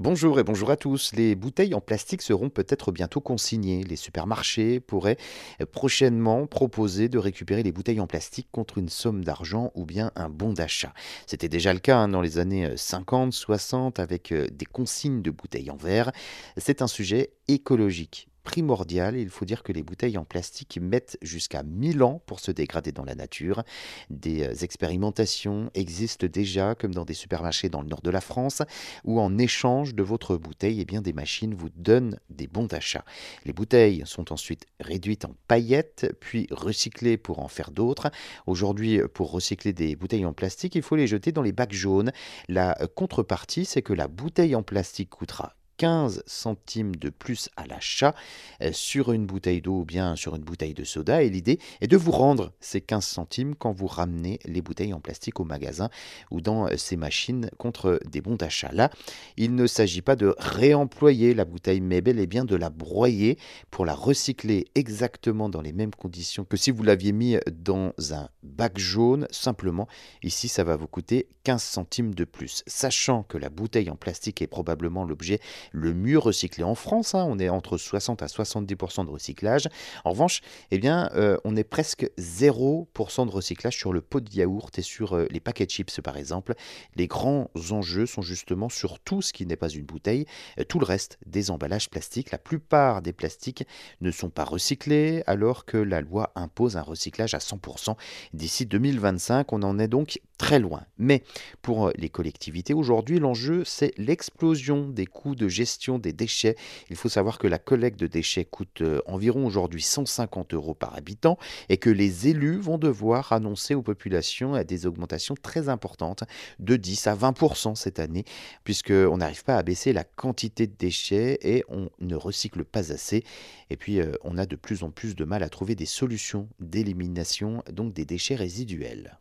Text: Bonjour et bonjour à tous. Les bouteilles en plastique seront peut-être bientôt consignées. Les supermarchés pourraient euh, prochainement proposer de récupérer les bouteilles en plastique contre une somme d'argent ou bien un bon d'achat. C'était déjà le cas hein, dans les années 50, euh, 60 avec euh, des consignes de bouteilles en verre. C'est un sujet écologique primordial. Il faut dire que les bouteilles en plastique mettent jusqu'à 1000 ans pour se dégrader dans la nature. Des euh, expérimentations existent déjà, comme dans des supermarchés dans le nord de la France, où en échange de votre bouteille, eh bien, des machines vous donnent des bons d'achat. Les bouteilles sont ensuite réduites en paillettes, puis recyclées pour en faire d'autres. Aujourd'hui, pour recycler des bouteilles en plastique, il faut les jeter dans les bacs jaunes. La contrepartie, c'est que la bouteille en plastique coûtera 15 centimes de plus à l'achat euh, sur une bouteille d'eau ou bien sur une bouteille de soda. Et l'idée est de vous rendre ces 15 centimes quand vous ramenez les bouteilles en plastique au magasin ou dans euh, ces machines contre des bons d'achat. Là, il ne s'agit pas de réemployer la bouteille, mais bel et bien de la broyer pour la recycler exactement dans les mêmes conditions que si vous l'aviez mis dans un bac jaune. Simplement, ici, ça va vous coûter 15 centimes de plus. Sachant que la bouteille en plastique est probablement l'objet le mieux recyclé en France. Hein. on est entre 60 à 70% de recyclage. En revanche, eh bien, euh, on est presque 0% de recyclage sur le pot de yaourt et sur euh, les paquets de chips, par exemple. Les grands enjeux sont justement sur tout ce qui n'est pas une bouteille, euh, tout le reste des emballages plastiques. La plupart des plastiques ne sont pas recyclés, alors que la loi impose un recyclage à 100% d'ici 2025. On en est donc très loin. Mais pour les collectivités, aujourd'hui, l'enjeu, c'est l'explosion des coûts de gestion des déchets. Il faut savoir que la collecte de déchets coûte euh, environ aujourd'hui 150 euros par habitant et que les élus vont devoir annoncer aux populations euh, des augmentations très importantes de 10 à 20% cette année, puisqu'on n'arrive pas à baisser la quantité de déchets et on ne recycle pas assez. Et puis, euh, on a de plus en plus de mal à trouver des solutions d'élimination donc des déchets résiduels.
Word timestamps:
Bonjour 0.00 0.40
et 0.40 0.44
bonjour 0.44 0.70
à 0.70 0.78
tous. 0.78 1.12
Les 1.12 1.34
bouteilles 1.34 1.74
en 1.74 1.82
plastique 1.82 2.22
seront 2.22 2.48
peut-être 2.48 2.90
bientôt 2.90 3.20
consignées. 3.20 3.84
Les 3.84 3.96
supermarchés 3.96 4.80
pourraient 4.80 5.18
euh, 5.60 5.66
prochainement 5.66 6.46
proposer 6.46 7.10
de 7.10 7.18
récupérer 7.18 7.62
les 7.62 7.70
bouteilles 7.70 8.00
en 8.00 8.06
plastique 8.06 8.48
contre 8.50 8.78
une 8.78 8.88
somme 8.88 9.22
d'argent 9.22 9.72
ou 9.74 9.84
bien 9.84 10.10
un 10.16 10.30
bon 10.30 10.54
d'achat. 10.54 10.94
C'était 11.26 11.50
déjà 11.50 11.74
le 11.74 11.80
cas 11.80 11.98
hein, 11.98 12.08
dans 12.08 12.22
les 12.22 12.38
années 12.38 12.72
50, 12.78 13.28
euh, 13.28 13.30
60 13.30 13.98
avec 13.98 14.32
euh, 14.32 14.46
des 14.50 14.64
consignes 14.64 15.20
de 15.20 15.30
bouteilles 15.30 15.70
en 15.70 15.76
verre. 15.76 16.12
C'est 16.56 16.80
un 16.80 16.86
sujet 16.86 17.34
écologique 17.46 18.29
primordial. 18.42 19.16
Il 19.16 19.30
faut 19.30 19.44
dire 19.44 19.62
que 19.62 19.72
les 19.72 19.82
bouteilles 19.82 20.18
en 20.18 20.24
plastique 20.24 20.78
mettent 20.80 21.18
jusqu'à 21.22 21.62
1000 21.62 22.02
ans 22.02 22.22
pour 22.26 22.40
se 22.40 22.50
dégrader 22.50 22.92
dans 22.92 23.04
la 23.04 23.14
nature. 23.14 23.62
Des 24.10 24.42
euh, 24.42 24.54
expérimentations 24.62 25.70
existent 25.74 26.26
déjà, 26.26 26.74
comme 26.74 26.94
dans 26.94 27.04
des 27.04 27.14
supermarchés 27.14 27.68
dans 27.68 27.82
le 27.82 27.88
nord 27.88 28.02
de 28.02 28.10
la 28.10 28.20
France, 28.20 28.62
où 29.04 29.20
en 29.20 29.38
échange 29.38 29.94
de 29.94 30.02
votre 30.02 30.36
bouteille, 30.36 30.80
eh 30.80 30.84
bien, 30.84 31.02
des 31.02 31.12
machines 31.12 31.54
vous 31.54 31.70
donnent 31.70 32.18
des 32.28 32.46
bons 32.46 32.66
d'achat. 32.66 33.04
Les 33.44 33.52
bouteilles 33.52 34.02
sont 34.06 34.32
ensuite 34.32 34.66
réduites 34.80 35.24
en 35.24 35.34
paillettes, 35.48 36.14
puis 36.20 36.46
recyclées 36.50 37.16
pour 37.16 37.40
en 37.40 37.48
faire 37.48 37.70
d'autres. 37.70 38.10
Aujourd'hui, 38.46 39.00
pour 39.14 39.30
recycler 39.30 39.72
des 39.72 39.96
bouteilles 39.96 40.26
en 40.26 40.32
plastique, 40.32 40.74
il 40.74 40.82
faut 40.82 40.96
les 40.96 41.06
jeter 41.06 41.32
dans 41.32 41.42
les 41.42 41.52
bacs 41.52 41.72
jaunes. 41.72 42.12
La 42.48 42.76
contrepartie, 42.94 43.64
c'est 43.64 43.82
que 43.82 43.92
la 43.92 44.08
bouteille 44.08 44.54
en 44.54 44.62
plastique 44.62 45.10
coûtera 45.10 45.54
15 45.80 46.22
centimes 46.26 46.94
de 46.94 47.08
plus 47.08 47.48
à 47.56 47.66
l'achat 47.66 48.14
euh, 48.60 48.68
sur 48.70 49.12
une 49.12 49.24
bouteille 49.24 49.62
d'eau 49.62 49.80
ou 49.80 49.84
bien 49.86 50.14
sur 50.14 50.36
une 50.36 50.42
bouteille 50.42 50.74
de 50.74 50.84
soda. 50.84 51.22
Et 51.22 51.30
l'idée 51.30 51.58
est 51.80 51.86
de 51.86 51.96
vous 51.96 52.10
rendre 52.10 52.52
ces 52.60 52.82
15 52.82 53.02
centimes 53.02 53.54
quand 53.54 53.72
vous 53.72 53.86
ramenez 53.86 54.40
les 54.44 54.60
bouteilles 54.60 54.92
en 54.92 55.00
plastique 55.00 55.40
au 55.40 55.44
magasin 55.44 55.88
ou 56.30 56.42
dans 56.42 56.66
euh, 56.66 56.76
ces 56.76 56.96
machines 56.96 57.48
contre 57.56 57.98
des 58.04 58.20
bons 58.20 58.34
d'achat. 58.34 58.68
Là, 58.74 58.90
il 59.38 59.54
ne 59.54 59.66
s'agit 59.66 60.02
pas 60.02 60.16
de 60.16 60.34
réemployer 60.36 61.32
la 61.32 61.46
bouteille, 61.46 61.80
mais 61.80 62.02
bel 62.02 62.20
et 62.20 62.26
bien 62.26 62.44
de 62.44 62.56
la 62.56 62.68
broyer 62.68 63.38
pour 63.70 63.86
la 63.86 63.94
recycler 63.94 64.66
exactement 64.74 65.48
dans 65.48 65.62
les 65.62 65.72
mêmes 65.72 65.94
conditions 65.94 66.44
que 66.44 66.58
si 66.58 66.70
vous 66.70 66.82
l'aviez 66.82 67.12
mis 67.12 67.38
dans 67.50 67.94
un 68.10 68.28
bac 68.42 68.76
jaune. 68.76 69.26
Simplement, 69.30 69.88
ici, 70.22 70.48
ça 70.48 70.62
va 70.62 70.76
vous 70.76 70.88
coûter 70.88 71.26
15 71.44 71.62
centimes 71.62 72.14
de 72.14 72.24
plus. 72.24 72.64
Sachant 72.66 73.22
que 73.22 73.38
la 73.38 73.48
bouteille 73.48 73.88
en 73.88 73.96
plastique 73.96 74.42
est 74.42 74.46
probablement 74.46 75.06
l'objet 75.06 75.40
le 75.70 75.94
mieux 75.94 76.18
recyclé 76.18 76.64
en 76.64 76.74
France. 76.74 77.14
Hein. 77.14 77.26
on 77.28 77.38
est 77.38 77.48
entre 77.48 77.78
60 77.78 78.22
à 78.22 78.26
70% 78.26 79.04
de 79.04 79.10
recyclage. 79.10 79.68
En 80.04 80.10
revanche, 80.10 80.40
eh 80.70 80.78
bien, 80.78 81.10
euh, 81.14 81.36
on 81.44 81.56
est 81.56 81.64
presque 81.64 82.10
0% 82.18 83.26
de 83.26 83.30
recyclage 83.30 83.76
sur 83.76 83.92
le 83.92 84.00
pot 84.00 84.20
de 84.20 84.30
yaourt 84.32 84.78
et 84.78 84.82
sur 84.82 85.16
euh, 85.16 85.26
les 85.30 85.40
paquets 85.40 85.66
de 85.66 85.70
chips, 85.70 86.00
par 86.00 86.16
exemple. 86.16 86.54
Les 86.96 87.06
grands 87.06 87.50
enjeux 87.70 88.06
sont 88.06 88.22
justement 88.22 88.68
sur 88.68 88.98
tout 88.98 89.22
ce 89.22 89.32
qui 89.32 89.46
n'est 89.46 89.56
pas 89.56 89.68
une 89.68 89.84
bouteille, 89.84 90.26
euh, 90.58 90.64
tout 90.64 90.78
le 90.78 90.86
reste 90.86 91.18
des 91.26 91.50
emballages 91.50 91.90
plastiques. 91.90 92.30
La 92.30 92.38
plupart 92.38 93.02
des 93.02 93.12
plastiques 93.12 93.64
ne 94.00 94.10
sont 94.10 94.30
pas 94.30 94.44
recyclés, 94.44 95.22
alors 95.26 95.64
que 95.64 95.76
la 95.76 96.00
loi 96.00 96.32
impose 96.34 96.76
un 96.76 96.82
recyclage 96.82 97.34
à 97.34 97.38
100% 97.38 97.96
d'ici 98.32 98.66
2025. 98.66 99.52
On 99.52 99.62
en 99.62 99.78
est 99.78 99.88
donc 99.88 100.20
très 100.40 100.58
loin. 100.58 100.86
Mais 100.96 101.22
pour 101.60 101.92
les 101.96 102.08
collectivités, 102.08 102.72
aujourd'hui, 102.72 103.18
l'enjeu, 103.18 103.62
c'est 103.66 103.92
l'explosion 103.98 104.88
des 104.88 105.04
coûts 105.04 105.34
de 105.34 105.48
gestion 105.48 105.98
des 105.98 106.14
déchets. 106.14 106.56
Il 106.88 106.96
faut 106.96 107.10
savoir 107.10 107.38
que 107.38 107.46
la 107.46 107.58
collecte 107.58 108.00
de 108.00 108.06
déchets 108.06 108.46
coûte 108.46 108.80
euh, 108.80 109.02
environ 109.04 109.44
aujourd'hui 109.44 109.82
150 109.82 110.54
euros 110.54 110.72
par 110.72 110.96
habitant 110.96 111.36
et 111.68 111.76
que 111.76 111.90
les 111.90 112.28
élus 112.28 112.58
vont 112.58 112.78
devoir 112.78 113.34
annoncer 113.34 113.74
aux 113.74 113.82
populations 113.82 114.56
euh, 114.56 114.64
des 114.64 114.86
augmentations 114.86 115.34
très 115.34 115.68
importantes 115.68 116.24
de 116.58 116.76
10 116.76 117.06
à 117.08 117.14
20% 117.14 117.74
cette 117.74 117.98
année, 117.98 118.24
puisqu'on 118.64 119.18
n'arrive 119.18 119.44
pas 119.44 119.58
à 119.58 119.62
baisser 119.62 119.92
la 119.92 120.04
quantité 120.04 120.66
de 120.66 120.74
déchets 120.74 121.38
et 121.42 121.64
on 121.68 121.90
ne 122.00 122.16
recycle 122.16 122.64
pas 122.64 122.94
assez. 122.94 123.24
Et 123.68 123.76
puis, 123.76 124.00
euh, 124.00 124.12
on 124.24 124.38
a 124.38 124.46
de 124.46 124.56
plus 124.56 124.84
en 124.84 124.90
plus 124.90 125.14
de 125.14 125.26
mal 125.26 125.42
à 125.42 125.50
trouver 125.50 125.74
des 125.74 125.84
solutions 125.84 126.48
d'élimination 126.60 127.62
donc 127.70 127.92
des 127.92 128.06
déchets 128.06 128.36
résiduels. 128.36 129.18